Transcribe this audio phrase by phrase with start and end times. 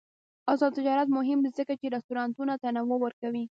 [0.51, 3.43] آزاد تجارت مهم دی ځکه چې رستورانټونه تنوع ورکوي.